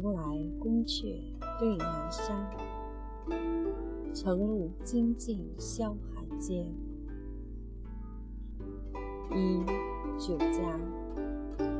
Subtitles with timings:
[0.00, 0.22] 蓬莱
[0.58, 1.20] 宫阙
[1.58, 2.50] 对南山，
[4.12, 6.72] 晨露精尽宵寒间。
[9.30, 9.64] 一
[10.18, 10.78] 酒家，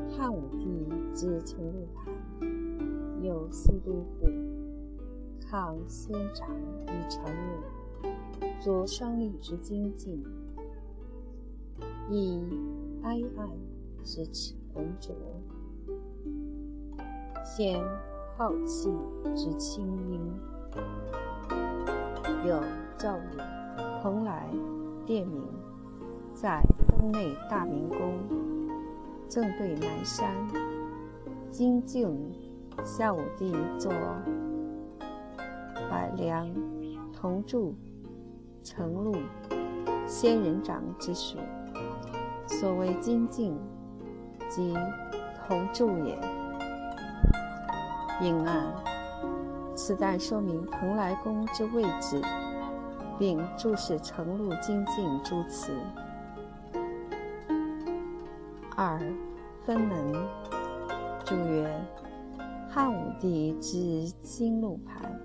[0.09, 0.67] 汉武帝
[1.13, 4.27] 之晨露盘，有司都府，
[5.41, 6.49] 抗先长
[6.83, 8.09] 以晨露，
[8.61, 10.23] 着双翼之精进。
[12.09, 12.39] 以
[13.01, 13.49] 哀暗
[14.03, 15.15] 之气浑浊，
[17.45, 17.79] 先
[18.35, 18.91] 浩气
[19.35, 20.19] 之清音。
[22.43, 22.59] 有
[22.97, 23.21] 赵宇、
[24.01, 24.49] 蓬莱
[25.05, 25.43] 殿名，
[26.33, 26.59] 在
[26.97, 28.17] 宫内大明宫，
[29.29, 30.27] 正对南山。
[31.51, 32.33] 金镜
[32.83, 33.93] 下武帝作
[35.87, 36.51] 百梁
[37.13, 37.75] 铜柱
[38.63, 39.15] 承禄
[40.07, 41.37] 仙人掌之属。
[42.47, 43.55] 所谓金镜，
[44.49, 44.75] 即
[45.47, 46.34] 铜柱也。
[48.21, 48.73] 应案，
[49.75, 52.21] 此但说明蓬莱宫之位置，
[53.19, 55.73] 并注释承禄金镜诸词。
[58.75, 58.99] 二
[59.63, 60.13] 分门，
[61.23, 61.69] 注曰：
[62.69, 65.19] 汉武帝之金禄盘，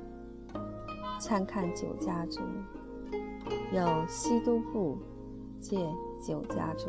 [1.20, 2.40] 参看九家族，
[3.72, 4.98] 有西都赋。
[5.60, 5.76] 借
[6.26, 6.88] 九家族，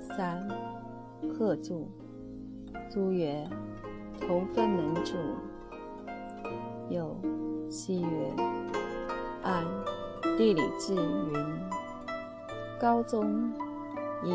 [0.00, 0.44] 三
[1.32, 1.88] 贺注，
[2.90, 3.48] 朱曰：
[4.20, 5.16] 同分门主，
[6.90, 7.16] 有
[7.70, 8.34] 西曰：
[9.42, 9.64] 按
[10.36, 11.32] 地理志云，
[12.80, 13.52] 高宗
[14.22, 14.32] 以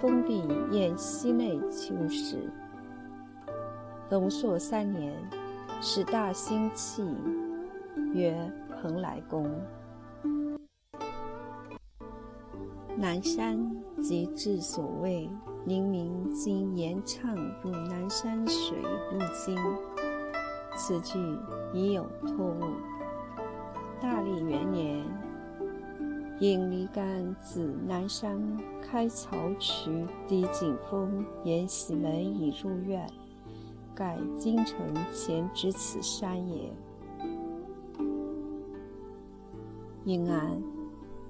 [0.00, 2.50] 封闭燕西内丘氏，
[4.10, 5.14] 龙朔三年，
[5.80, 7.04] 始大兴器，
[8.12, 8.52] 曰
[8.82, 9.48] 蓬莱宫。
[12.96, 13.58] 南山
[14.02, 15.30] 即至所谓
[15.66, 19.56] 明明今言唱入南山水入京，
[20.76, 21.18] 此句
[21.72, 22.60] 已有托物。
[24.00, 25.04] 大历元年，
[26.40, 28.40] 因离干自南山
[28.80, 33.06] 开曹渠滴景峰沿喜门以入苑，
[33.94, 34.78] 盖京城
[35.12, 36.72] 前至此山也。
[40.04, 40.79] 应安。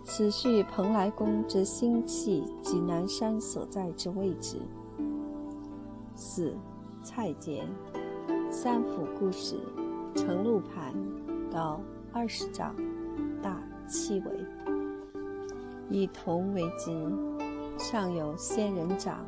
[0.05, 4.59] 此序蓬莱宫之兴气及南山所在之位置。
[6.15, 6.55] 四
[7.03, 7.67] 蔡简，
[8.51, 9.57] 三府故事，
[10.15, 10.93] 承露盘，
[11.51, 11.81] 高
[12.13, 12.75] 二十丈，
[13.41, 14.45] 大七围，
[15.89, 17.11] 以铜为之，
[17.79, 19.25] 上有仙人掌、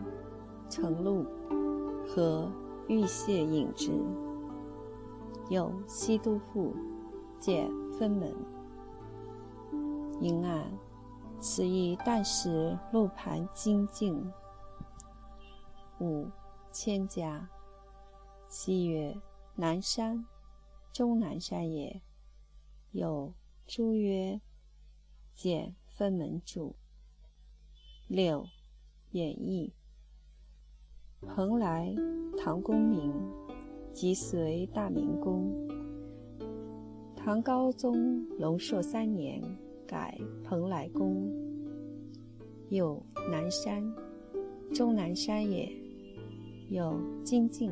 [0.69, 1.25] 承露
[2.07, 2.51] 和
[2.89, 3.93] 玉屑引之。
[5.49, 6.75] 有西都赋，
[7.39, 7.67] 借
[7.99, 8.35] 分门。
[10.21, 10.73] 因案，
[11.41, 14.31] 此亦但使露盘精进。
[16.01, 16.29] 五
[16.71, 17.49] 千家，
[18.49, 19.17] 西曰
[19.55, 20.25] 南山，
[20.93, 22.01] 终南山也。
[22.91, 23.33] 有
[23.67, 24.41] 朱曰：
[25.35, 26.75] 简分门主。
[28.09, 28.47] 六
[29.13, 29.73] 演义，
[31.21, 31.95] 蓬莱
[32.37, 33.13] 唐公明，
[33.93, 35.51] 即隋大明宫。
[37.17, 39.41] 唐高宗龙朔三年。
[39.87, 41.31] 改蓬莱宫，
[42.69, 43.83] 有南山，
[44.73, 45.71] 终南山也。
[46.71, 47.71] 有金镜，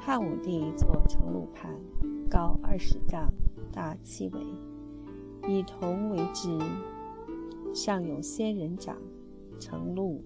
[0.00, 1.70] 汉武帝作承禄盘，
[2.30, 3.30] 高二十丈，
[3.70, 4.40] 大七围，
[5.46, 6.58] 以铜为之，
[7.74, 8.96] 上有仙人掌、
[9.60, 10.24] 承禄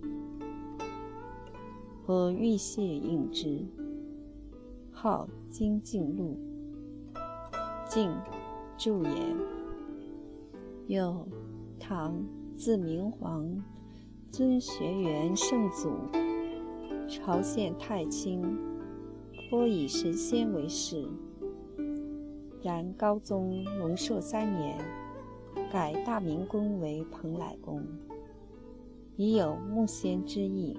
[2.04, 3.66] 和玉屑印之，
[4.92, 6.38] 号金镜录。
[7.88, 8.10] 镜，
[8.78, 9.10] 注也。
[10.88, 11.26] 又，
[11.78, 12.14] 唐
[12.56, 13.48] 字明皇，
[14.30, 15.90] 尊学元圣祖，
[17.08, 18.42] 朝献太清，
[19.48, 21.06] 颇以神仙为事。
[22.62, 24.76] 然高宗龙朔三年，
[25.70, 27.82] 改大明宫为蓬莱宫，
[29.16, 30.76] 已有木仙之意，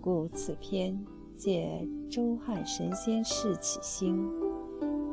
[0.00, 1.04] 故此篇
[1.36, 4.28] 借周汉神仙事起兴，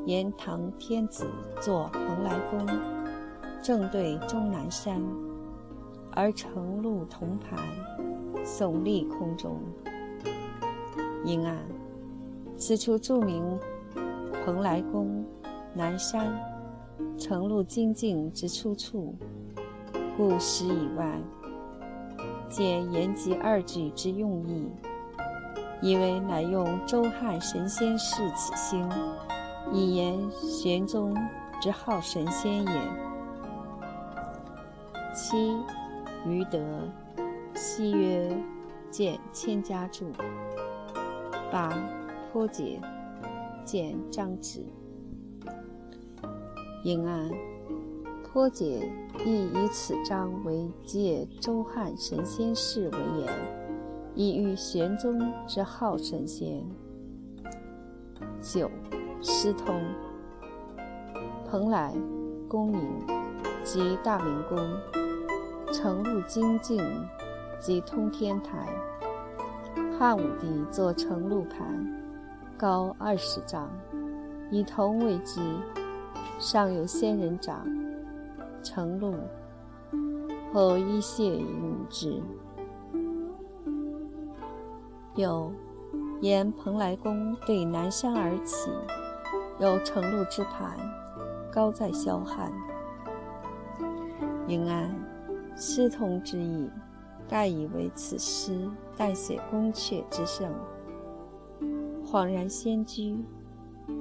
[0.05, 1.25] 言唐天子
[1.59, 2.92] 作蓬莱宫。
[3.63, 5.01] 正对终南山，
[6.11, 7.57] 而乘露铜盘
[8.43, 9.57] 耸立空中。
[11.23, 11.57] 因案，
[12.57, 13.57] 此处著名
[14.43, 15.23] 蓬莱宫
[15.73, 16.37] 南山
[17.17, 19.15] 乘露精进之出处，
[20.17, 21.17] 故诗以外，
[22.49, 24.67] 皆言及二句之用意，
[25.81, 28.89] 以为乃用周汉神仙事起兴，
[29.71, 31.15] 以言玄宗
[31.61, 33.12] 之好神仙也。
[35.13, 35.55] 七
[36.25, 36.59] 余德，
[37.53, 38.35] 西曰
[38.89, 40.07] 见千家注。
[41.51, 41.71] 八
[42.31, 42.81] 颇解，
[43.63, 44.65] 见张直。
[46.83, 47.29] 应案，
[48.23, 48.91] 颇解
[49.23, 53.31] 亦以此章为借周汉神仙事为言。
[54.15, 56.63] 以喻玄宗之好神仙。
[58.41, 58.69] 九，
[59.21, 59.79] 师通。
[61.47, 61.93] 蓬莱、
[62.47, 62.81] 公明
[63.63, 64.57] 及大明宫，
[65.73, 66.79] 承禄精进
[67.59, 68.67] 及通天台。
[69.97, 71.65] 汉武帝作承禄盘，
[72.55, 73.67] 高二十丈，
[74.51, 75.41] 以铜为基，
[76.37, 77.65] 上有仙人掌，
[78.61, 79.15] 承禄，
[80.53, 82.21] 后依谢引之。
[85.15, 85.51] 有
[86.21, 88.69] 沿蓬莱宫对南山而起，
[89.57, 90.77] 有承禄之盘，
[91.51, 92.51] 高在霄汉。
[94.47, 94.93] 云安
[95.55, 96.69] 师通之意，
[97.27, 100.51] 盖以为此诗代写宫阙之盛。
[102.05, 103.17] 恍然仙居，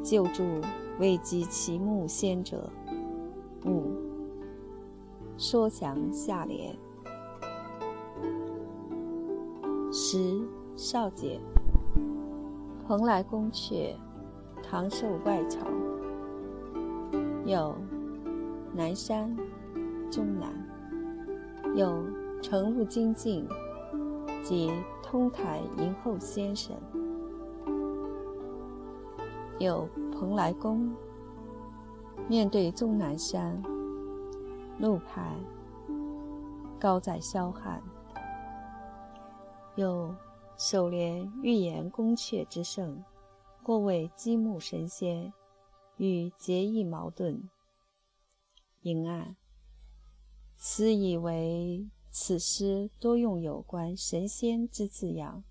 [0.02, 0.42] 旧住
[0.98, 2.70] 未及其目仙者。
[3.64, 3.92] 五
[5.36, 6.76] 说详下联。
[9.92, 10.42] 十。
[10.74, 11.38] 少节，
[12.86, 13.94] 蓬莱宫阙，
[14.62, 15.60] 唐寿外朝。
[17.44, 17.76] 有
[18.74, 19.36] 南山，
[20.10, 20.61] 中南，
[21.74, 22.04] 有
[22.42, 23.48] 承禄精进
[24.42, 24.70] 及
[25.02, 26.76] 通台迎候先生。
[29.58, 30.94] 有蓬莱宫，
[32.28, 33.62] 面对终南山，
[34.78, 35.36] 路牌
[36.78, 37.82] 高在霄汉。
[39.76, 40.14] 有。
[40.58, 43.02] 首联预言宫阙之盛，
[43.64, 45.32] 或谓积木神仙，
[45.96, 47.48] 与结义矛盾。
[48.82, 49.34] 迎案，
[50.64, 55.42] 此以为此诗多用有关神仙之字样，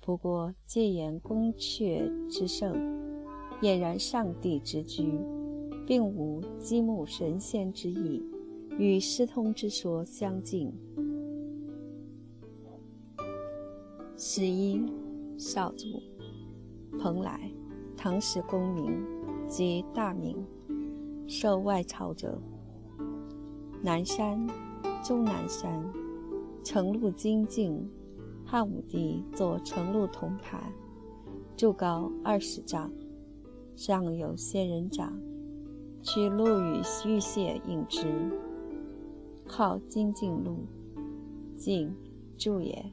[0.00, 2.72] 不过借言宫阙之盛，
[3.60, 5.20] 俨然上帝之居，
[5.86, 8.24] 并无积木神仙之意，
[8.78, 10.72] 与师通之说相近。
[14.16, 14.80] 十一
[15.36, 16.02] 少主，
[16.98, 17.52] 蓬莱，
[17.98, 19.04] 唐时功名
[19.46, 20.42] 及大名，
[21.26, 22.40] 受外朝者。
[23.80, 24.44] 南山，
[25.04, 25.82] 终南山，
[26.64, 27.88] 承禄精进，
[28.44, 30.60] 汉武帝作承禄铜盘，
[31.56, 32.90] 柱高二十丈，
[33.76, 35.16] 上有仙人掌，
[36.02, 38.06] 取禄与玉屑印之，
[39.46, 40.66] 号精进禄，
[41.56, 41.94] 进
[42.36, 42.84] 柱也。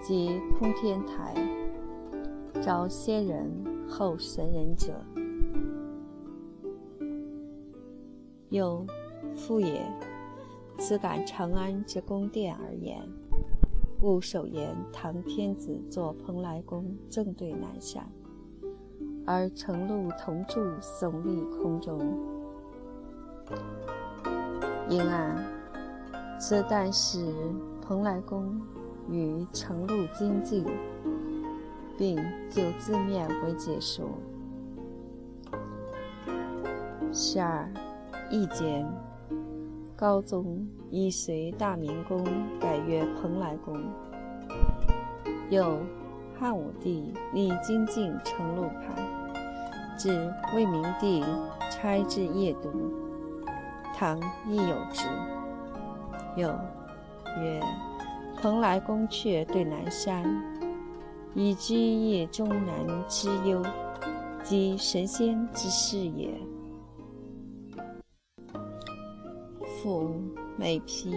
[0.00, 1.34] 即通天台，
[2.62, 3.50] 招仙人
[3.88, 4.94] 候神人者。
[8.48, 8.86] 又
[9.38, 9.90] 复也，
[10.78, 13.00] 此感长安之宫殿而言，
[13.98, 18.04] 故首言唐天子作蓬莱宫正对南山，
[19.24, 21.98] 而承露铜柱耸立空中。
[24.88, 25.42] 因案，
[26.40, 27.32] 此但使
[27.80, 28.60] 蓬莱宫。
[29.10, 30.66] 与承露精进，
[31.96, 32.14] 并
[32.50, 34.06] 就字面为解说。
[37.10, 37.66] 十二，
[38.30, 38.86] 意见，
[40.00, 42.24] 高宗亦随大明宫
[42.60, 43.82] 改曰蓬莱宫。
[45.50, 45.80] 又
[46.38, 48.94] 汉武帝立精进承禄牌，
[49.98, 51.24] 至魏明帝
[51.68, 52.70] 差至夜读，
[53.96, 55.08] 唐亦有之。
[56.36, 56.48] 又
[57.42, 57.60] 曰。
[58.40, 60.22] 蓬莱宫阙对南山，
[61.34, 63.66] 以居夜中南之幽，
[64.44, 66.30] 即神仙之事也。
[69.82, 70.12] 赋
[70.56, 71.12] 美批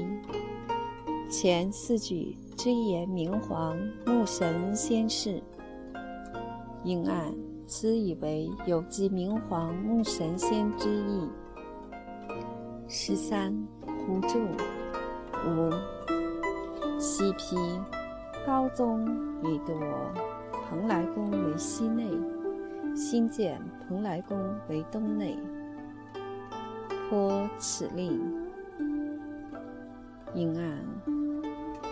[1.29, 3.75] 前四句追言明皇
[4.05, 5.41] 木神仙事，
[6.83, 7.33] 应按
[7.65, 11.27] 此以为有即明皇木神仙之意。
[12.87, 13.51] 十三
[14.05, 14.39] 胡注
[15.47, 15.71] 五。
[16.99, 17.55] 西批
[18.45, 19.07] 高宗
[19.43, 19.75] 以夺
[20.69, 22.05] 蓬莱宫为西内，
[22.95, 24.37] 新建蓬莱宫
[24.69, 25.35] 为东内。
[27.09, 28.21] 颇此令，
[30.33, 30.83] 因案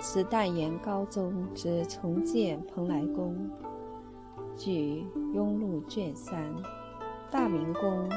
[0.02, 3.36] 此代言高宗之重建蓬莱宫。
[4.56, 5.04] 据
[5.34, 6.54] 《雍录》卷三，
[7.30, 8.10] 大明宫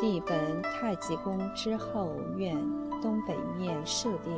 [0.00, 2.56] 地本太极宫之后院
[3.00, 4.36] 东北面设殿。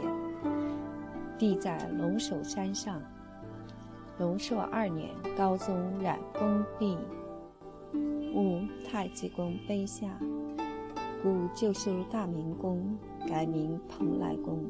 [1.39, 3.01] 地在龙首山上，
[4.19, 6.99] 龙朔二年，高宗染封闭，
[8.35, 10.07] 务太极宫碑下，
[11.23, 12.95] 故旧修大明宫，
[13.27, 14.65] 改名蓬莱宫，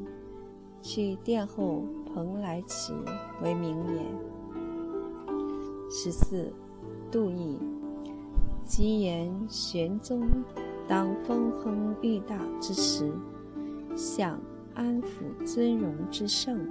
[0.81, 1.83] 取殿后
[2.13, 2.93] 蓬莱池
[3.41, 4.01] 为名也。
[5.89, 6.51] 十四，
[7.11, 7.57] 杜毅，
[8.63, 10.27] 吉言玄宗
[10.87, 13.13] 当风亨裕大之时，
[13.95, 14.39] 想
[14.73, 16.65] 安抚尊荣之盛，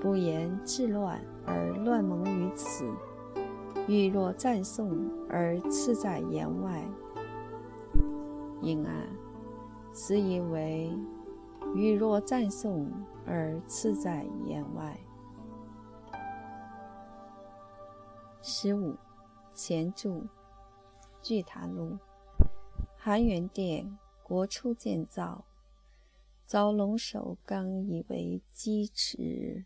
[0.00, 2.86] 不言治乱而乱蒙于此，
[3.86, 6.82] 欲若赞颂而次在言外。
[8.62, 9.06] 应案，
[9.92, 10.90] 此以为
[11.74, 12.90] 欲若赞颂
[13.26, 14.98] 而次在言外。
[18.42, 18.96] 十五，
[19.54, 20.26] 前注，
[21.22, 21.98] 巨塔录。
[22.96, 25.44] 含元殿国初建造，
[26.46, 29.64] 遭龙首刚以为基池，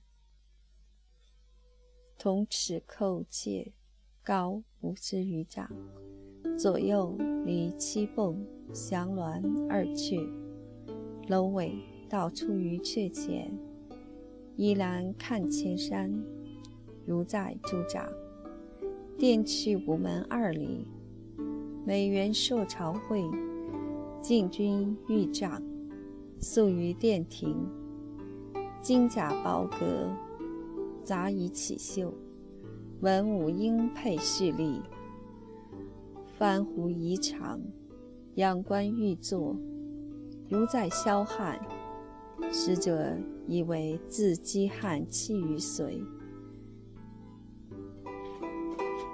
[2.19, 3.73] 铜尺扣切，
[4.25, 5.71] 高五十余丈，
[6.59, 10.48] 左右离七凤、翔鸾二阙，
[11.28, 11.75] 楼尾
[12.08, 13.52] 倒出于阙前，
[14.56, 16.11] 依栏看千山，
[17.04, 18.11] 如在诸长。
[19.18, 20.87] 殿去午门二里。
[21.85, 23.23] 每元朔朝会，
[24.23, 25.62] 禁军御帐，
[26.38, 27.54] 宿于殿庭。
[28.80, 30.11] 金甲宝阁，
[31.04, 32.14] 杂以绮绣。
[33.00, 34.80] 文武英配序立，
[36.38, 37.61] 幡壶仪长，
[38.37, 39.54] 仰观玉座，
[40.49, 41.59] 如在霄汉。
[42.50, 43.14] 使者
[43.47, 46.00] 以为自积汉气于隋，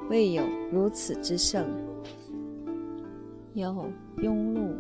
[0.09, 1.67] 未有如此之盛。
[3.55, 4.77] 有雍路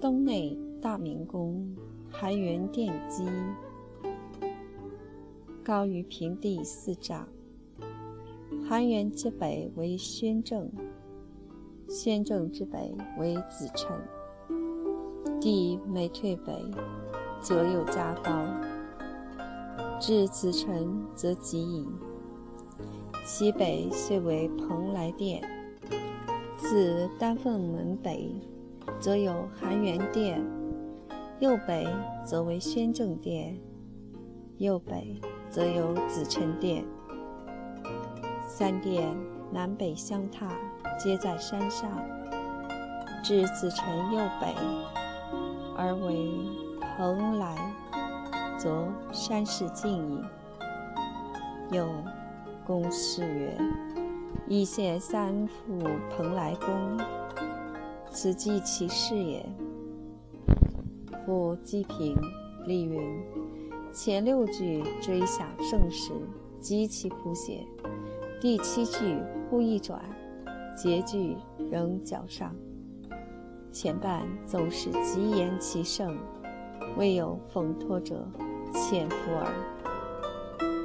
[0.00, 1.74] 东内大明宫
[2.10, 3.24] 含元殿基，
[5.64, 7.26] 高于平地四丈。
[8.68, 10.70] 含元之北为宣政，
[11.88, 13.98] 宣政之北为子城。
[15.40, 16.52] 地每退北，
[17.40, 18.32] 则有加高，
[20.00, 21.86] 至子城则极矣。
[23.24, 25.42] 其北虽为蓬莱殿。
[26.56, 28.34] 自丹凤门北，
[29.00, 30.38] 则有含元殿；
[31.38, 31.86] 右北
[32.26, 33.54] 则为宣政殿；
[34.58, 35.18] 右北
[35.48, 36.84] 则有紫宸殿。
[38.46, 39.16] 三殿
[39.50, 40.52] 南北相踏，
[40.98, 41.88] 皆在山上。
[43.22, 44.54] 至紫宸右北，
[45.78, 46.28] 而为
[46.96, 47.56] 蓬莱，
[48.58, 50.20] 则山势尽矣。
[51.70, 51.88] 有
[52.66, 53.56] 公事曰。
[54.48, 55.78] 一县三府
[56.10, 56.98] 蓬莱宫，
[58.10, 59.46] 此即其事也。
[61.24, 62.16] 复积平
[62.66, 63.22] 丽云，
[63.92, 66.12] 前六句追想盛世，
[66.58, 67.66] 极其谱写；
[68.40, 69.18] 第七句
[69.50, 70.02] 忽一转，
[70.74, 71.36] 结句
[71.70, 72.52] 仍较上。
[73.80, 76.18] 前半总是极言其盛，
[76.96, 78.26] 未有讽托者，
[78.72, 79.52] 浅伏耳。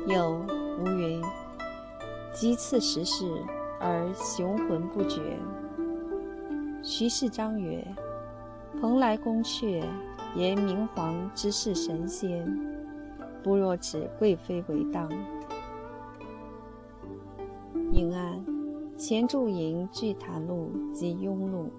[0.05, 0.45] 有
[0.77, 1.19] 无云。
[2.35, 3.25] 即次时事
[3.79, 5.39] 而雄浑不绝。
[6.83, 7.83] 徐世章曰
[8.79, 9.83] ：“蓬莱宫阙
[10.35, 12.45] 言明皇之事神仙，
[13.41, 15.11] 不若指贵妃为当。”
[17.91, 18.45] 应案
[18.95, 21.71] 前注引《聚谈录》及《庸录》，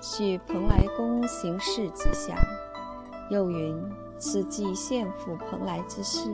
[0.00, 2.36] 许蓬莱宫行事吉祥。
[3.30, 3.76] 又云
[4.18, 6.30] ：“此即献赋蓬莱之事，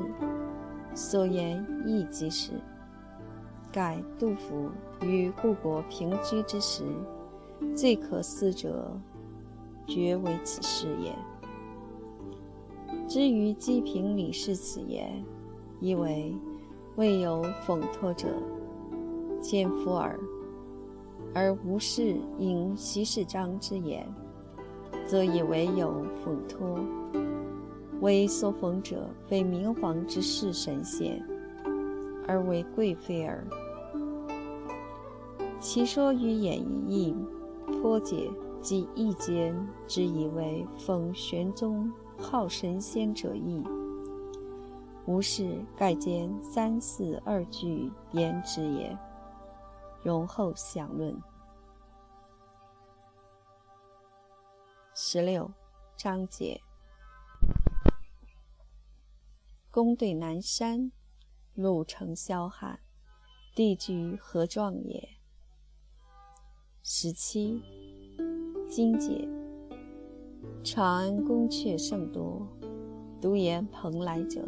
[0.94, 2.52] 所言亦即是。”
[3.72, 6.84] 盖杜甫与故国平居之时，
[7.74, 8.94] 最可思者，
[9.86, 11.16] 绝为此事也。
[13.08, 15.24] 至于积平李氏此言，
[15.80, 16.36] 以为
[16.96, 18.28] 未有讽托者，
[19.40, 20.14] 见夫耳；
[21.34, 24.06] 而无事引徐世章之言，
[25.06, 26.78] 则以为有讽托。
[28.00, 31.24] 为所讽者，非明皇之世神仙，
[32.26, 33.46] 而为贵妃耳。
[35.58, 36.58] 其说与演
[36.88, 37.14] 义
[37.80, 38.28] 颇解，
[38.60, 43.62] 即意间之以为奉玄宗好神仙者意。
[45.06, 48.98] 无事盖兼三四二句言之也。
[50.02, 51.16] 容后详论。
[54.94, 55.50] 十六
[55.96, 56.60] 章节。
[59.70, 60.92] 宫对南山，
[61.54, 62.80] 路程萧汉，
[63.54, 65.08] 地居何壮也？
[66.82, 67.62] 十七，
[68.68, 69.26] 金解。
[70.62, 72.46] 长安宫阙甚多，
[73.20, 74.46] 独言蓬莱者，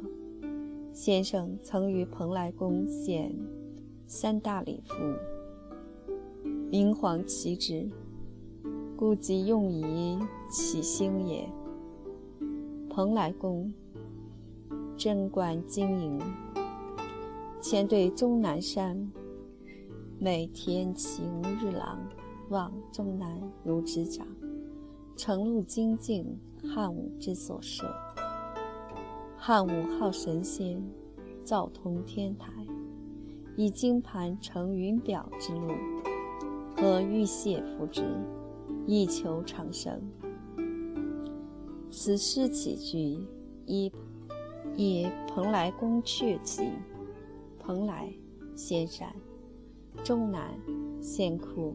[0.92, 3.34] 先生曾于蓬莱宫献
[4.06, 4.94] 三大礼服，
[6.74, 7.88] 明皇其之，
[8.96, 10.18] 故即用以
[10.50, 11.48] 启兴也。
[12.90, 13.72] 蓬莱宫
[14.96, 16.20] 贞观经营，
[17.60, 19.08] 前对终南山，
[20.18, 21.24] 每天晴
[21.62, 21.96] 日朗，
[22.48, 24.26] 望终南如指掌。
[25.14, 26.26] 承露精进，
[26.74, 27.86] 汉武之所设。
[29.36, 30.82] 汉武号神仙，
[31.44, 32.50] 造通天台，
[33.56, 35.68] 以金盘成云表之路，
[36.76, 38.04] 和玉屑服之，
[38.86, 40.00] 以求长生。
[41.90, 43.18] 此诗起句，
[43.66, 43.92] 以
[44.76, 46.68] 以蓬莱宫阙起，
[47.58, 48.12] 蓬莱
[48.54, 49.08] 仙山，
[50.02, 50.58] 终南
[51.00, 51.74] 仙窟，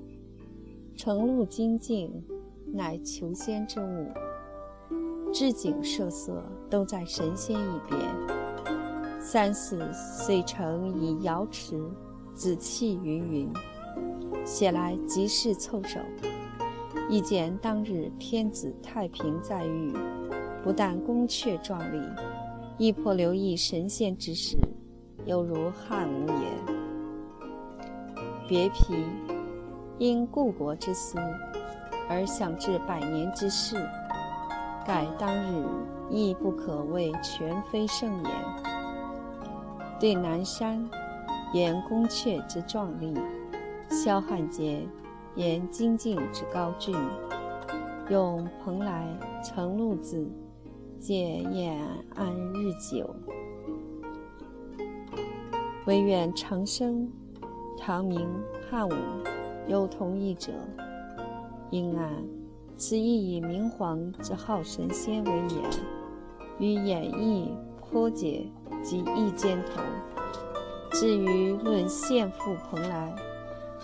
[0.95, 2.11] 承露精进。
[2.71, 4.05] 乃求仙之物，
[5.33, 6.39] 置景设色
[6.69, 7.99] 都在神仙一边。
[9.19, 11.81] 三寺遂成以瑶池，
[12.35, 13.51] 紫气云云，
[14.45, 15.99] 写来即是凑手。
[17.09, 19.93] 一见当日天子太平在御，
[20.63, 22.01] 不但宫阙壮丽，
[22.77, 24.57] 亦颇留意神仙之事，
[25.25, 26.73] 犹如汉武也。
[28.47, 29.05] 别皮
[29.97, 31.17] 因故国之思。
[32.11, 33.75] 而想至百年之事，
[34.83, 35.63] 盖当日
[36.09, 38.31] 亦不可谓全非圣言。
[39.99, 40.89] 对南山
[41.53, 43.13] 言宫阙之壮丽，
[43.89, 44.87] 萧汉杰
[45.35, 46.95] 言精进之高峻，
[48.09, 49.07] 用蓬莱
[49.43, 50.29] 承露字，
[50.99, 51.81] 借延
[52.15, 53.15] 安日久，
[55.85, 57.09] 惟愿长生。
[57.81, 58.27] 唐明
[58.69, 58.93] 汉武
[59.67, 60.51] 有同意者。
[61.71, 62.11] 因案，
[62.75, 65.63] 此亦以明皇之好神仙为言，
[66.59, 68.45] 与演义颇解
[68.83, 69.83] 及意见同。
[70.91, 73.15] 至于论献赋蓬莱，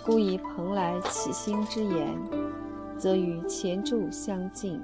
[0.06, 2.16] 故以蓬莱起兴之言，
[2.96, 4.80] 则与前注相近。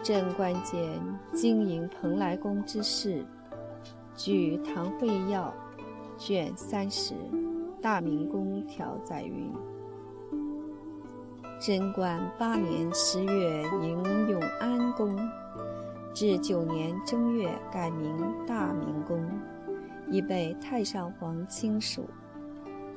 [0.00, 1.02] 贞观间
[1.34, 3.26] 经营蓬莱宫之事，
[4.14, 5.52] 据《唐会要》
[6.24, 7.14] 卷三十
[7.82, 9.52] 《大明宫条》载云。
[11.58, 15.16] 贞观八年十月，迎永安宫；
[16.14, 18.16] 至九年正月，改名
[18.46, 19.28] 大明宫，
[20.08, 22.08] 已被太上皇亲属。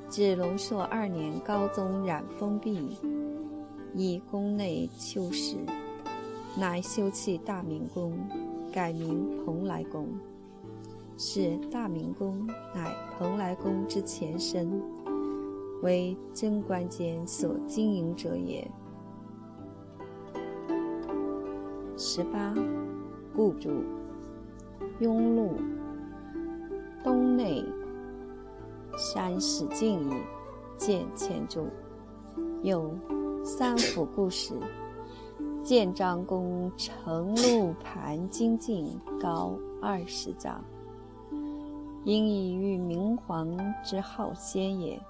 [0.10, 2.98] 至隆朔二年，高宗染封闭，
[3.96, 5.58] 以宫内秋实，
[6.58, 8.14] 乃修葺大明宫，
[8.72, 10.08] 改名蓬莱宫。
[11.18, 14.82] 是大明宫乃蓬莱宫之前身。
[15.82, 18.66] 为贞观间所经营者也。
[21.98, 22.56] 十八，
[23.36, 23.70] 故主
[25.00, 25.56] 雍路
[27.04, 27.62] 东内
[28.98, 30.14] 山势尽矣，
[30.78, 31.68] 见前注。
[32.62, 32.96] 有
[33.44, 34.54] 三府故事：
[35.64, 40.64] 建章宫承露盘金镜高二十丈，
[42.06, 45.02] 因以遇明皇之好仙也。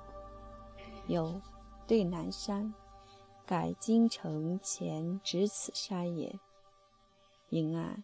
[1.07, 1.39] 有
[1.85, 2.73] 对南山，
[3.45, 6.39] 改京城前指此山也。
[7.49, 8.03] 因案，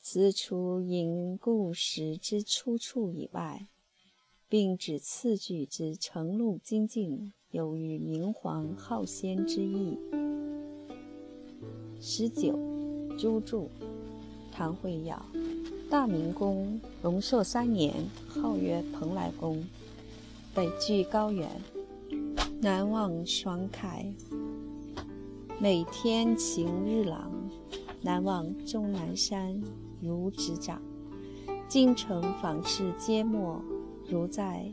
[0.00, 3.66] 此除引故时之出处以外，
[4.50, 9.96] 并指次句之承露精进，有与明皇好仙之意。
[12.00, 12.58] 十九，
[13.16, 13.70] 朱注，
[14.50, 15.24] 唐会要，
[15.88, 17.94] 大明宫隆朔三年，
[18.28, 19.64] 号曰蓬莱宫，
[20.52, 21.48] 北距高原。
[22.60, 24.12] 南望双开，
[25.60, 27.30] 每天晴日朗；
[28.02, 29.62] 南望终南山
[30.00, 30.82] 如指掌。
[31.68, 33.62] 京城坊市皆没，
[34.10, 34.66] 如在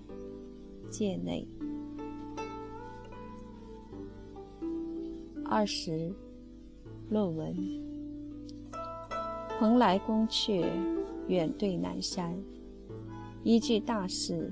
[0.90, 1.48] 界内。
[5.46, 6.12] 二十
[7.10, 7.56] 论文：
[9.60, 10.66] 蓬莱宫阙
[11.28, 12.36] 远对南山，
[13.44, 14.52] 依据大事，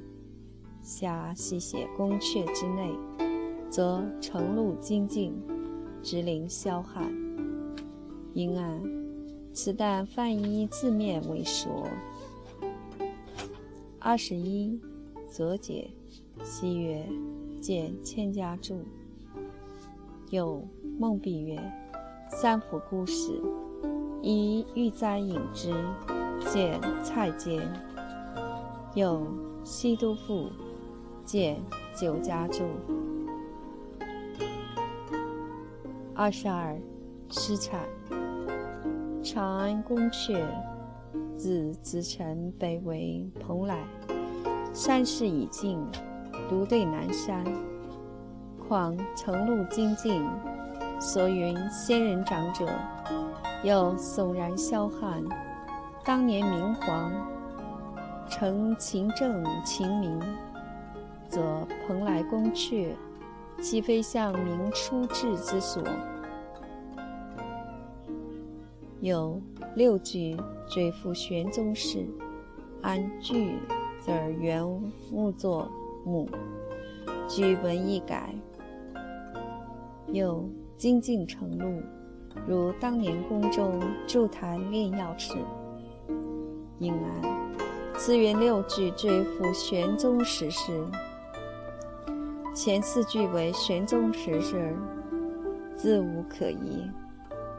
[0.82, 2.94] 下细写宫阙之内。
[3.68, 5.34] 则城路精进，
[6.02, 7.12] 直临霄汉。
[8.34, 8.82] 因按，
[9.52, 11.86] 此但翻译字面为说。
[14.08, 14.80] 二十一，
[15.28, 15.90] 则解。
[16.44, 17.04] 西曰：
[17.60, 18.86] 见千家注。
[20.30, 20.64] 有
[21.00, 21.60] 梦碧曰：
[22.30, 23.42] 三府孤史，
[24.22, 25.74] 以玉簪引之，
[26.52, 27.68] 见蔡间。
[28.94, 29.26] 有
[29.64, 30.52] 西都赋，
[31.26, 31.60] 见
[32.00, 32.64] 九家注。
[36.14, 36.80] 二十二，
[37.32, 37.82] 诗产。
[39.24, 40.46] 长安宫阙，
[41.38, 43.78] 自子城北为蓬莱，
[44.74, 45.80] 山势已尽，
[46.50, 47.44] 独对南山。
[48.68, 50.26] 况程路精进，
[51.00, 52.68] 所云仙人掌者，
[53.64, 55.24] 又悚然霄汉。
[56.04, 57.12] 当年明皇
[58.28, 60.20] 承秦政秦民，
[61.28, 62.94] 则蓬莱宫阙，
[63.62, 65.84] 岂非向明初治之所？
[69.02, 69.40] 有
[69.76, 70.36] 六句
[70.68, 72.06] 追复玄宗时，
[72.82, 73.58] 按句
[74.00, 74.66] 则原
[75.12, 75.70] 误作
[76.06, 76.30] 母，
[77.28, 78.34] 据文一改。
[80.12, 80.48] 又
[80.78, 81.82] 精进成路，
[82.48, 85.34] 如当年宫中筑坛炼药时，
[86.80, 87.22] 应按
[87.98, 90.86] 此原六句追复玄宗时事。
[92.54, 94.74] 前四句为玄宗时事，
[95.76, 96.90] 自无可疑。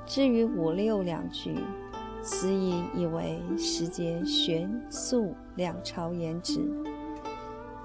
[0.07, 1.55] 至于五六两句，
[2.23, 6.61] 思意以为时节玄肃两朝言之，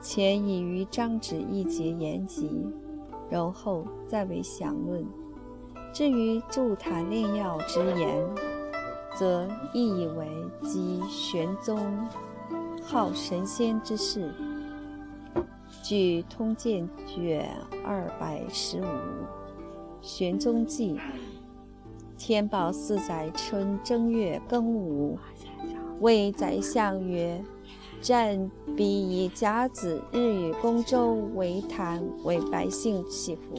[0.02, 2.67] 前已于张旨一节言及，
[3.30, 5.06] 然后再为详论。
[5.94, 8.28] 至于筑坛炼药之言，
[9.17, 10.28] 则亦以为
[10.63, 11.80] 即玄宗
[12.82, 14.34] 好神仙之事。
[15.84, 17.50] 据《通鉴》卷
[17.86, 18.84] 二百十五
[20.02, 20.96] 《玄宗记》。
[22.23, 25.17] 天宝四载春正月庚午，
[26.01, 27.43] 谓宰相曰
[27.99, 33.55] ：“朕必以甲子日与公周为坛，为百姓祈福。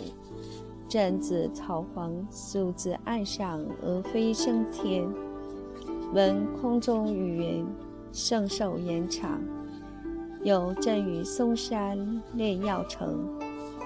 [0.89, 5.13] 朕自草黄，素自岸上而飞升天。
[6.15, 7.67] 闻空中语云：
[8.13, 9.41] 圣寿延长。
[10.45, 13.29] 有朕于嵩山炼药成，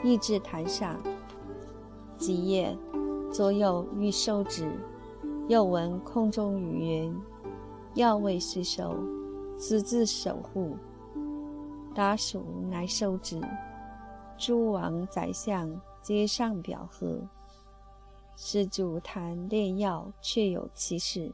[0.05, 1.01] 亦至坛上。
[2.19, 2.77] 即夜。”
[3.37, 4.67] 左右欲收之，
[5.47, 7.21] 又闻空中语云
[7.93, 8.97] ：“要未失收，
[9.59, 10.75] 此自守护。”
[11.95, 13.39] 达蜀乃收之。
[14.39, 17.21] 诸王宰相皆上表贺。
[18.37, 21.31] 施主谈炼药，确有其事。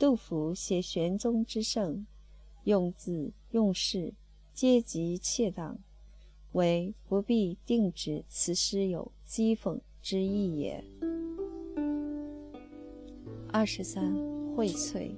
[0.00, 2.04] 杜甫写玄宗之盛，
[2.64, 4.12] 用字用事
[4.52, 5.78] 皆极恰当，
[6.54, 9.78] 唯不必定指此诗有讥讽。
[10.10, 10.82] 之意也。
[13.52, 14.10] 二十三，
[14.56, 15.10] 荟萃，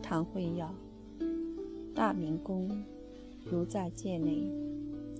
[0.00, 0.72] 唐慧耀。
[1.92, 2.70] 大明宫，
[3.44, 4.48] 如在界内，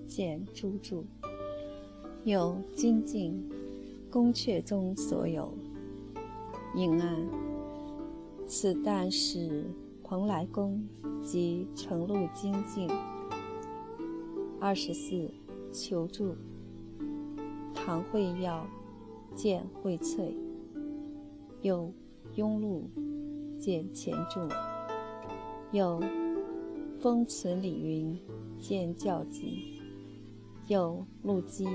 [0.07, 1.05] 见诸注。
[2.23, 3.51] 有精进，
[4.13, 5.53] 宫阙中所有。
[6.77, 7.27] 隐案，
[8.47, 9.65] 此但是
[10.05, 10.87] 蓬莱宫
[11.25, 12.89] 及承禄精进。
[14.61, 15.29] 二十四，
[15.73, 16.37] 求助。
[17.75, 18.65] 唐慧耀。
[19.43, 20.35] 见荟萃，
[21.63, 21.91] 有
[22.37, 22.83] 庸碌；
[23.59, 24.39] 见前注，
[25.73, 25.99] 有
[27.01, 28.19] 风存李云；
[28.59, 29.81] 见教记，
[30.67, 31.67] 有陆机、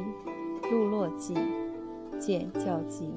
[0.70, 1.34] 陆落记；
[2.20, 3.10] 见教记，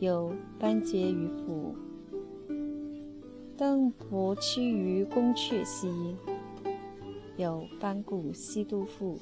[0.00, 1.76] 有班婕妤赋。
[3.56, 6.16] 登仆趋于宫阙兮，
[7.36, 9.16] 有班固西都赋；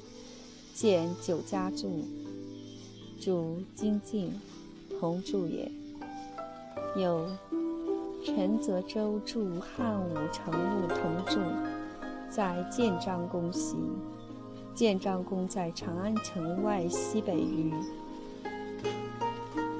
[0.73, 2.22] 见九家注。
[3.23, 4.33] 主精进，
[4.99, 5.71] 同住也。
[6.97, 7.25] 有
[8.25, 11.39] 陈泽州著汉武成录同住，
[12.29, 13.77] 在建章宫西。
[14.75, 17.73] 建章宫在长安城外西北隅。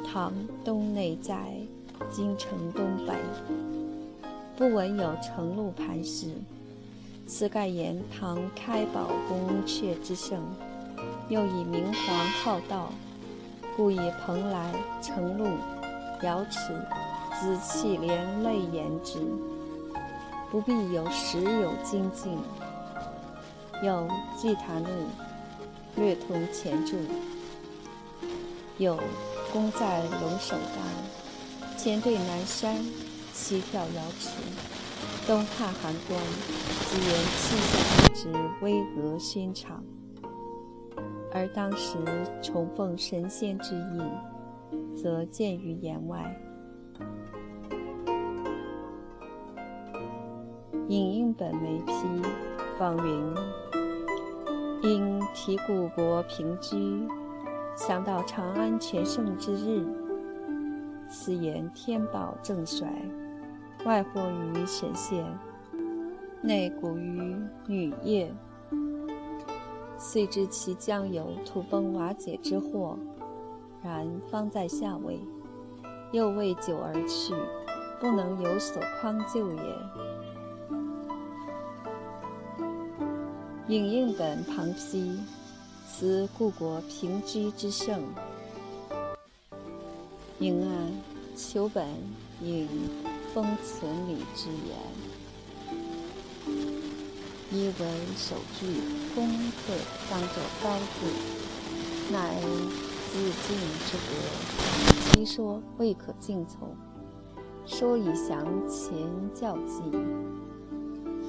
[0.10, 1.54] 唐东内在
[2.10, 3.14] 京城东北。
[4.56, 6.34] 不闻有城路盘石，
[7.28, 10.42] 此盖言唐开宝宫阙之盛。
[11.28, 12.90] 又以明皇好道。
[13.76, 15.48] 故以蓬莱、承露、
[16.22, 16.60] 瑶池、
[17.40, 19.20] 紫气连累言之，
[20.52, 22.38] 不必有时有精进。
[23.82, 24.08] 有
[24.38, 24.90] 祭坛录，
[25.96, 26.96] 略通前注。
[28.78, 28.98] 有
[29.52, 32.76] 功在龙首丹，前对南山，
[33.34, 34.30] 西眺瑶池，
[35.28, 36.20] 东看寒关，
[36.90, 38.32] 即言气象之
[38.62, 39.84] 巍峨轩长。
[41.34, 41.98] 而当时
[42.41, 44.02] 重奉神仙之意，
[44.96, 46.39] 则见于言外。
[50.89, 51.93] 影印本眉批
[52.78, 53.34] 方云：
[54.84, 57.08] 因提古国平居，
[57.76, 59.84] 想到长安全盛之日，
[61.10, 62.88] 此言天宝正衰，
[63.86, 65.26] 外惑于神仙，
[66.43, 68.32] 内古于女业。
[70.04, 73.00] 遂知其将有土崩瓦解之祸，
[73.82, 75.18] 然方在下位，
[76.12, 77.34] 又未久而去，
[78.02, 79.62] 不能有所匡救也。
[83.70, 85.18] 引印本旁批，
[85.88, 88.04] 此故国平居之盛。
[90.39, 90.92] 迎案
[91.34, 91.88] 求本
[92.42, 92.68] 引
[93.34, 94.78] 封存礼之言，
[97.54, 97.86] 以为
[98.18, 98.66] 首句
[99.13, 99.74] 功课
[100.10, 102.42] 当作高字，乃
[103.12, 106.76] 自敬之格，其说未可尽从。
[107.63, 108.98] 说以详前
[109.36, 109.84] 教记，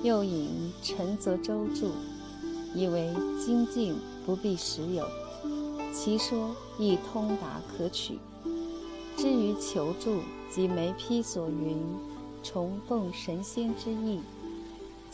[0.03, 1.91] 又引陈泽州注，
[2.75, 3.13] 以为
[3.45, 5.07] 精进不必实有，
[5.93, 8.19] 其说亦通达可取。
[9.19, 11.77] 至于求助及眉批所云
[12.43, 14.21] 重奉神仙之意，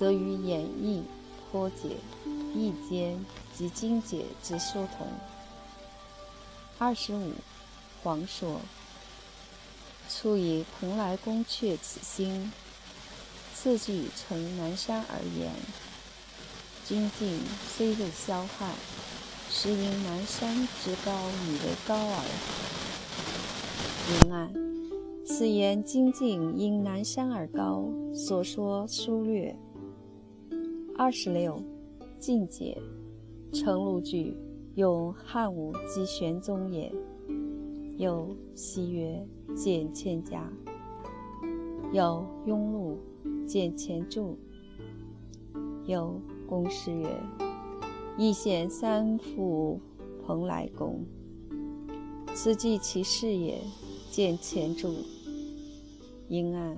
[0.01, 1.03] 则与演义
[1.53, 1.99] 颇解
[2.55, 3.23] 义间
[3.55, 5.07] 及经解之说同。
[6.79, 7.33] 二十五，
[8.03, 8.63] 黄说。
[10.09, 12.51] 初以蓬莱宫阙此心，
[13.55, 15.53] 次句承南山而言。
[16.83, 17.39] 精进
[17.77, 18.73] 虽未消汉，
[19.51, 21.13] 实因南山之高
[21.47, 22.25] 以为高耳。
[24.25, 24.51] 云案，
[25.27, 27.85] 此言精进因南山而高，
[28.15, 29.55] 所说疏略。
[31.03, 31.59] 二十六，
[32.19, 32.77] 进解，
[33.55, 34.37] 承录句
[34.75, 36.93] 有汉武及玄宗也。
[37.97, 39.27] 有西曰。
[39.57, 40.53] 见千家，
[41.91, 42.99] 有庸录，
[43.47, 44.37] 见前注，
[45.87, 47.09] 有公师曰：
[48.19, 49.81] 亦显三府
[50.27, 51.03] 蓬莱宫，
[52.35, 53.59] 此即其事也。
[54.11, 54.93] 见前注，
[56.29, 56.77] 应案，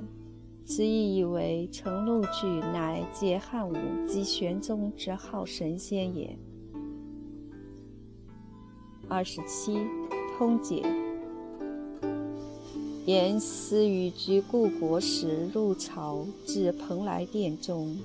[0.65, 3.75] 此意以为承录句乃借汉武
[4.07, 6.39] 及玄宗之号神仙也。
[9.09, 9.77] 二十七，
[10.39, 10.83] 通解。
[13.05, 17.99] 言思与居故国时，入朝至蓬莱殿中，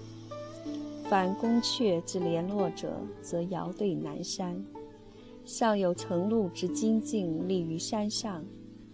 [1.08, 4.66] 凡宫阙之联络者，则遥对南山。
[5.46, 8.44] 上有成露之精进立于山上，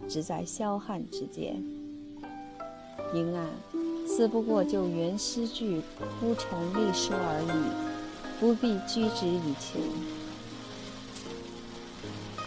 [0.06, 1.60] 只在霄汉之间。
[3.14, 3.46] 因案，
[4.06, 5.80] 此不过就原诗句
[6.20, 7.48] 铺陈历说而已，
[8.40, 9.78] 不必拘之以求。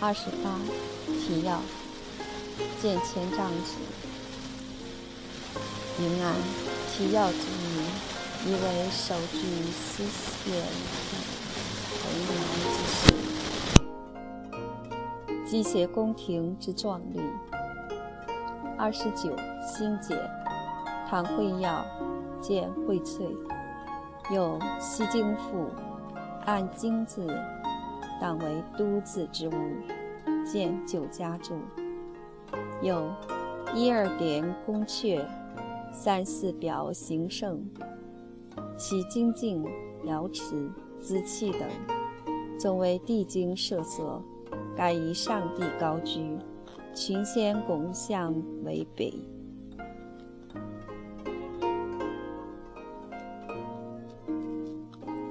[0.01, 0.60] 二十八，
[1.08, 1.62] 提要。
[2.82, 3.75] 见前丈子，
[5.99, 6.36] 云案
[6.91, 7.82] 提要之意，
[8.45, 9.39] 以为首句
[9.71, 10.63] 思献
[12.01, 12.03] 蓬
[12.36, 12.41] 莱
[12.73, 13.01] 之事，
[15.47, 17.19] 即写宫廷之壮丽。
[18.77, 19.36] 二十九，
[19.67, 20.15] 心解，
[21.10, 21.86] 唐会要，
[22.41, 23.30] 见荟萃，
[24.30, 25.67] 有西京赋，
[26.46, 27.26] 按京字，
[28.20, 29.54] 当为都字之物，
[30.46, 31.56] 见九家注。
[32.82, 33.10] 有
[33.74, 35.26] 一二点宫阙，
[35.93, 37.65] 三四表形胜，
[38.78, 39.65] 其精进、
[40.04, 41.62] 瑶池、紫气等，
[42.60, 44.22] 总为地经设色，
[44.76, 46.38] 盖以上帝高居，
[46.93, 49.13] 群仙拱向为北。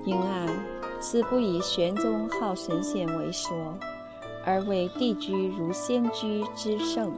[0.07, 0.49] 因案，
[1.01, 3.77] 此不以玄宗号神仙为说。
[4.49, 7.13] 而为帝居如仙居之圣。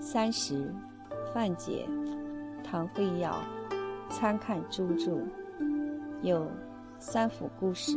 [0.00, 0.74] 三十，
[1.32, 1.86] 范解，
[2.64, 3.36] 唐会要，
[4.10, 5.20] 参看诸注。
[6.22, 6.44] 有
[6.98, 7.96] 三府故事，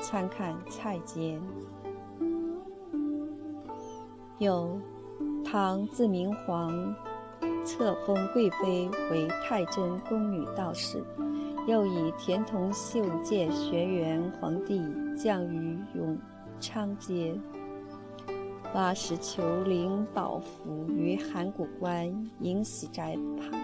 [0.00, 1.42] 参看蔡坚。
[4.38, 4.80] 有
[5.44, 6.94] 唐自明皇
[7.64, 11.04] 册封贵妃为太真宫女道士，
[11.66, 14.82] 又以田同秀见学园皇帝
[15.16, 16.18] 降于永。
[16.62, 17.34] 昌街，
[18.70, 22.06] 八十求灵宝符于函谷关
[22.40, 23.58] 迎喜斋旁，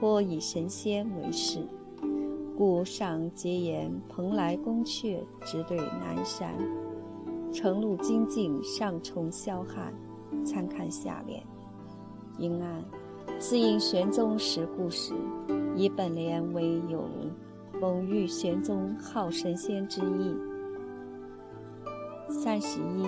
[0.00, 1.68] 颇以神仙为事，
[2.56, 6.54] 故上结言蓬莱宫阙直对南山，
[7.52, 9.92] 承露精进上冲霄汉，
[10.42, 11.42] 参看下联。
[12.38, 12.84] 因案，
[13.38, 15.12] 自应玄宗时故事，
[15.76, 17.08] 以本联为有
[17.80, 20.36] 蒙遇玄宗号神仙之意。
[22.28, 23.06] 三十一，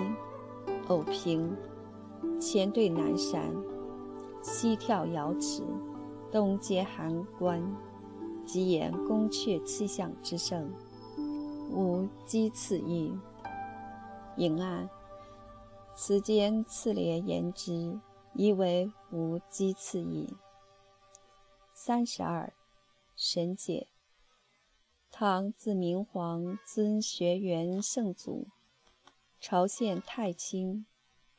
[0.87, 1.55] 偶平，
[2.39, 3.41] 前对南山，
[4.41, 5.63] 西眺瑶池，
[6.29, 7.63] 东接函关，
[8.45, 10.69] 即言宫阙气象之盛，
[11.71, 13.13] 无讥此意。
[14.37, 14.89] 引案，
[15.95, 17.97] 此间次列言之，
[18.33, 20.35] 以为无讥此意。
[21.73, 22.53] 三十二，
[23.15, 23.87] 神解，
[25.11, 28.47] 唐自明皇尊学园圣祖。
[29.39, 30.85] 朝献太清，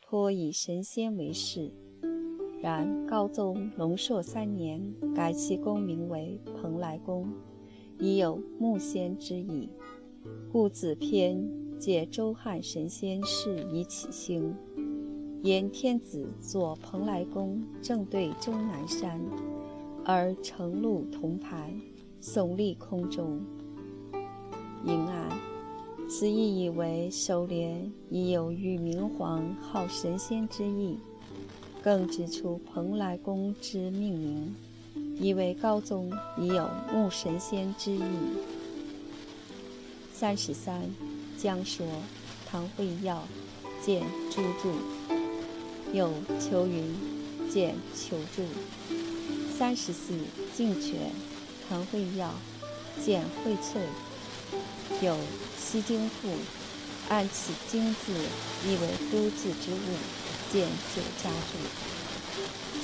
[0.00, 1.72] 颇以神仙为事，
[2.60, 7.32] 然高宗龙朔三年，改其功名为蓬莱宫，
[8.00, 9.70] 已有木仙之意，
[10.50, 14.52] 故子篇借周汉神仙事以起兴。
[15.42, 19.20] 言天子坐蓬莱宫正对终南山，
[20.04, 21.74] 而乘鹿铜牌
[22.22, 23.40] 耸立空中。
[24.84, 25.36] 迎案，
[26.08, 30.96] 此意以为首联已有欲明皇号神仙之意，
[31.82, 34.54] 更指出蓬莱宫之命名，
[35.18, 38.02] 以为高宗已有慕神仙之意。
[40.12, 40.88] 三十三，
[41.36, 41.84] 将说
[42.46, 43.24] 唐会耀
[43.84, 45.01] 见朱注。
[45.92, 46.94] 有求云
[47.50, 48.42] 见求助，
[49.58, 50.14] 三十四
[50.56, 51.10] 敬泉
[51.68, 52.32] 唐慧耀
[53.04, 53.78] 见荟萃，
[55.04, 55.14] 有
[55.58, 56.30] 西京赋
[57.10, 58.12] 按此京字
[58.66, 59.86] 意为都字之物，
[60.50, 61.58] 见九家注。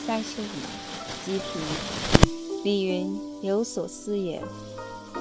[0.06, 0.44] 三十五
[1.24, 4.42] 吉平李云有所思也，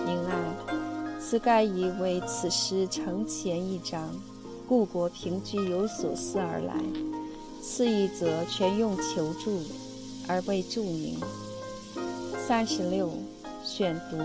[0.06, 0.56] 宁案
[1.22, 4.14] 此盖以为此诗承前一章，
[4.68, 6.76] 故国平居有所思而来。
[7.62, 9.62] 次一则全用求助，
[10.28, 11.20] 而未注明。
[12.48, 13.12] 三十六
[13.64, 14.18] 选读，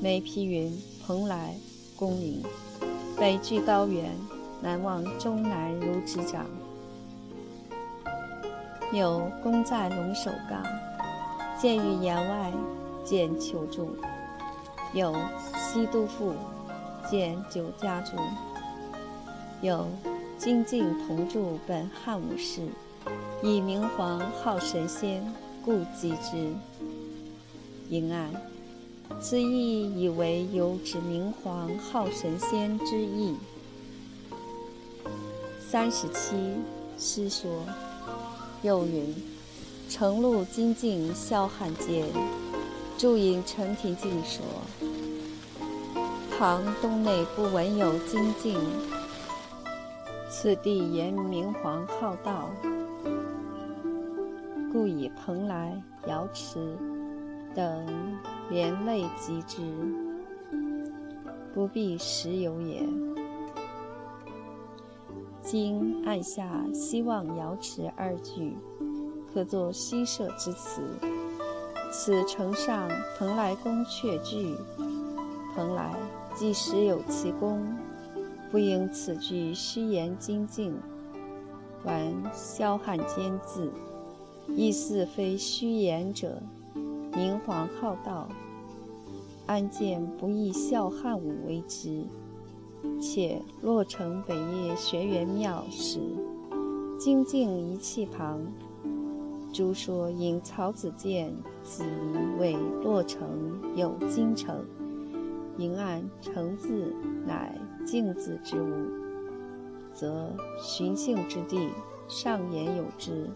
[0.00, 1.54] 梅皮云蓬莱
[1.96, 2.42] 公名，
[3.18, 4.10] 北距高原，
[4.62, 6.46] 南望终南如指掌。
[8.92, 10.62] 有功在龙首岗，
[11.60, 12.52] 见于岩外，
[13.04, 13.96] 见求助。
[14.92, 15.12] 有
[15.56, 16.32] 西都赋，
[17.10, 18.12] 见九家注。
[19.60, 19.88] 有。
[20.44, 22.60] 精进同著本汉武士，
[23.42, 25.24] 以明皇号神仙，
[25.64, 26.52] 故记之。
[27.88, 28.30] 迎案，
[29.22, 33.34] 此意以为有指明皇号神仙之意。
[35.66, 36.36] 三十七
[36.98, 37.50] 诗说，
[38.60, 39.14] 又云：
[39.88, 42.06] 乘鹿精进霄汉间，
[42.98, 44.44] 注引陈廷敬说，
[46.36, 48.58] 唐东内不闻有精进。
[50.36, 52.50] 此地言明皇好道，
[54.72, 56.76] 故以蓬莱、瑶池
[57.54, 57.86] 等
[58.50, 59.62] 连累集之，
[61.54, 62.82] 不必实有也。
[65.40, 68.56] 今按下希望瑶池二句，
[69.32, 70.82] 可作西设之词。
[71.92, 74.56] 此城上蓬莱宫阙句，
[75.54, 75.94] 蓬莱
[76.34, 77.64] 既实有其功。
[78.54, 80.72] 不应此句虚言精进，
[81.82, 83.68] 玩萧汉奸字，
[84.46, 86.40] 意似非虚言者。
[87.16, 88.28] 明皇好道，
[89.46, 92.04] 安见不亦笑汉武为之？
[93.00, 95.98] 且洛城北夜学元庙时，
[96.96, 98.40] 精进一气旁，
[99.52, 103.28] 诸说引曹子建子仪为洛城
[103.74, 104.64] 有京城，
[105.58, 106.94] 迎案城字
[107.26, 107.52] 乃。
[107.84, 108.90] 镜子之物，
[109.92, 111.70] 则寻幸之地，
[112.08, 113.30] 上言有之，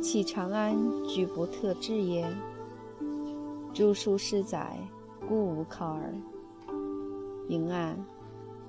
[0.00, 2.36] 岂长安举不特之焉？
[3.72, 4.76] 著书失载，
[5.28, 6.14] 故无考耳。
[7.48, 7.96] 迎案，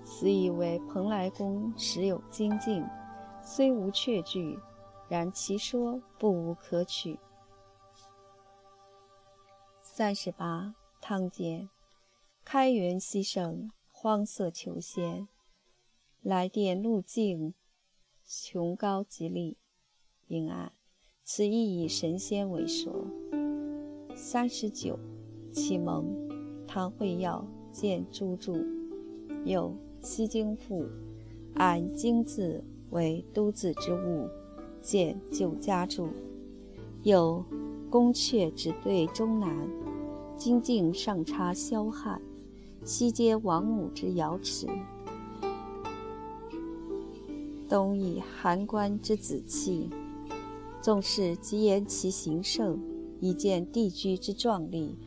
[0.03, 2.83] 此以为蓬莱宫实有精进，
[3.41, 4.59] 虽无确据，
[5.07, 7.17] 然其说不无可取。
[9.81, 11.69] 三十八，汤简，
[12.43, 13.71] 开元西盛。
[14.03, 15.27] 荒色求仙，
[16.23, 17.53] 来电路径，
[18.25, 19.57] 雄高吉利。
[20.25, 20.71] 应案，
[21.23, 23.05] 此意以神仙为说。
[24.15, 24.97] 三十九，
[25.53, 26.03] 启蒙，
[26.65, 28.57] 唐会耀见诸注，
[29.45, 30.83] 有西京赋，
[31.53, 34.27] 按京字为都字之物，
[34.81, 36.09] 见旧家注。
[37.03, 37.45] 有
[37.91, 39.69] 宫阙只对中南，
[40.35, 42.19] 金镜上插霄汉。
[42.83, 44.67] 西接王母之瑶池，
[47.69, 49.89] 东倚函关之紫气。
[50.81, 52.81] 纵是极言其形胜，
[53.19, 54.97] 以见帝居之壮丽，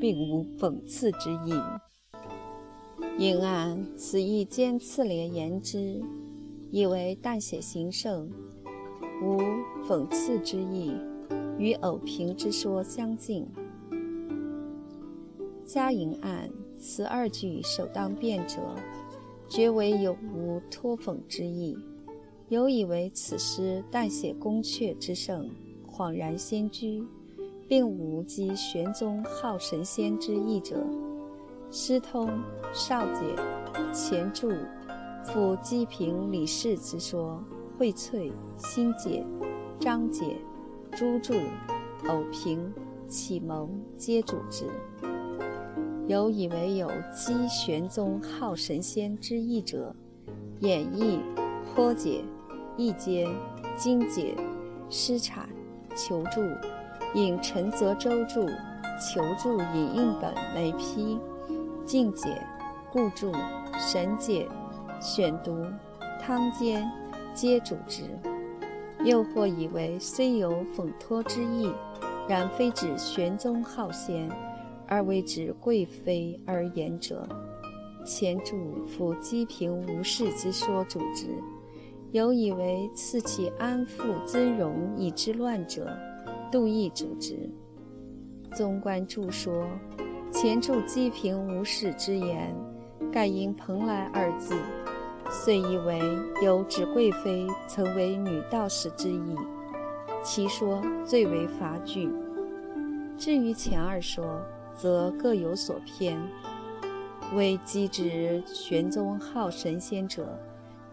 [0.00, 1.52] 并无讽刺之意。
[3.18, 6.00] 应按此意兼次联言之，
[6.70, 8.30] 以为淡写形胜，
[9.22, 9.38] 无
[9.86, 10.94] 讽刺之意，
[11.58, 13.46] 与偶评之说相近。
[15.66, 16.48] 加引案。
[16.78, 18.60] 此二句首当辩者，
[19.48, 21.76] 绝为有无托讽之意。
[22.48, 25.50] 有以为此诗但写宫阙之盛，
[25.86, 27.04] 恍然仙居，
[27.66, 30.86] 并无讥玄宗号神仙之意者。
[31.70, 32.30] 诗通
[32.72, 33.20] 少解
[33.92, 34.50] 前注
[35.22, 37.44] 附姬平李氏之说，
[37.78, 39.22] 荟萃新解
[39.78, 40.36] 张解
[40.92, 41.34] 朱注、
[42.08, 42.72] 偶评、
[43.06, 44.64] 启蒙皆主之。
[46.08, 49.94] 有以为有积玄宗好神仙之意者，
[50.60, 51.18] 演绎、
[51.74, 52.24] 颇解、
[52.78, 53.28] 意间、
[53.76, 54.34] 精解、
[54.88, 55.46] 施产、
[55.94, 56.40] 求助，
[57.12, 58.46] 引陈泽周注、
[58.98, 61.18] 求助引印本为批，
[61.84, 62.42] 进解、
[62.90, 63.30] 故注、
[63.78, 64.48] 神解、
[65.02, 65.62] 选读、
[66.22, 66.90] 汤间，
[67.34, 68.04] 皆主之。
[69.04, 71.70] 又或以为虽有讽托之意，
[72.26, 74.26] 然非指玄宗好仙。
[74.88, 77.28] 而为指贵妃而言者，
[78.04, 81.26] 前主夫积贫无事之说主之；
[82.12, 85.94] 有以为赐其安富尊荣以之乱者，
[86.50, 87.38] 杜亦主之。
[88.56, 89.66] 纵观注说，
[90.32, 92.56] 前注积贫无事之言，
[93.12, 94.54] 盖因蓬莱二字，
[95.30, 96.00] 遂以为
[96.42, 99.36] 有指贵妃曾为女道士之意，
[100.24, 102.10] 其说最为乏具。
[103.18, 104.24] 至于前二说，
[104.78, 106.16] 则各有所偏，
[107.34, 110.38] 为机指玄宗好神仙者，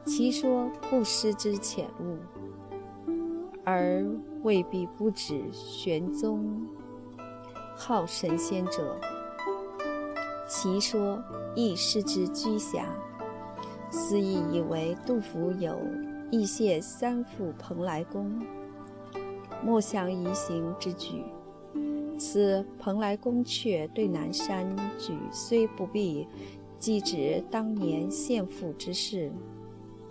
[0.04, 2.18] 其说不失之浅露；
[3.64, 4.04] 而
[4.42, 6.68] 未必不止玄宗
[7.76, 9.00] 好神仙者，
[10.48, 11.24] 其说
[11.56, 12.88] 亦失之居狭。
[13.92, 15.80] 思亦以为杜甫有
[16.32, 18.42] 一谢三赴蓬莱宫，
[19.64, 21.24] 莫向移行之举。
[22.18, 26.28] 此蓬莱宫阙对南山举，虽不必
[26.80, 29.32] 即指当年献赋之事，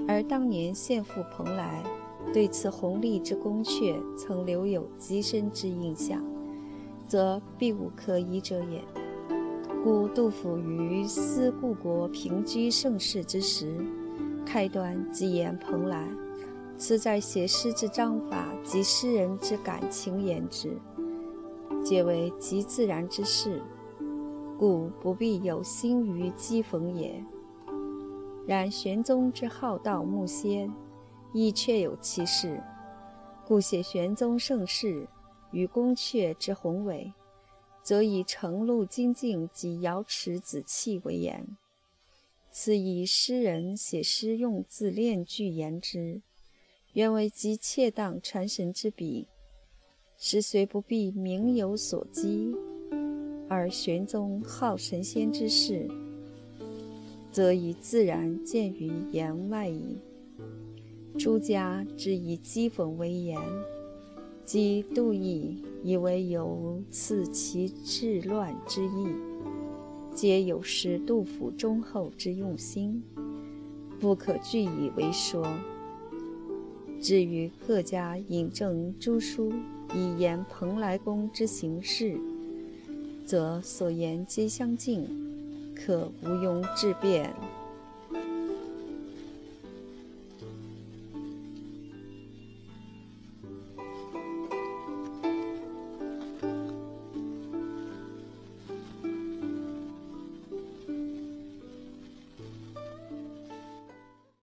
[0.06, 1.82] 而当年献赋蓬莱，
[2.32, 6.22] 对此宏丽之宫阙曾留有极深之印象，
[7.06, 8.82] 则必无可疑者也。
[9.82, 13.76] 故杜甫于思故国平居盛世之时，
[14.44, 16.08] 开端即言蓬莱，
[16.78, 20.76] 此在写诗之章法及诗人之感情言之。
[21.84, 23.62] 皆为极自然之事，
[24.58, 27.22] 故不必有心于讥讽也。
[28.46, 30.72] 然玄宗之好道慕仙，
[31.34, 32.58] 亦确有其事，
[33.46, 35.06] 故写玄宗盛世
[35.50, 37.12] 与宫阙之宏伟，
[37.82, 41.46] 则以承露精进及瑶池子气为言。
[42.50, 46.22] 此以诗人写诗用字练句言之，
[46.94, 49.28] 原为极切当传神之笔。
[50.26, 52.56] 时虽不必名有所讥，
[53.46, 55.86] 而玄宗好神仙之事，
[57.30, 59.98] 则以自然见于言外矣。
[61.18, 63.38] 诸家之以讥讽为言，
[64.46, 69.06] 即杜亦以为有赐其治乱之意，
[70.14, 73.02] 皆有失杜甫忠厚之用心，
[74.00, 75.46] 不可据以为说。
[76.98, 79.52] 至于各家引证诸书。
[79.94, 82.18] 以言蓬莱宫之形事，
[83.24, 85.06] 则所言皆相近，
[85.74, 87.32] 可毋庸置辩。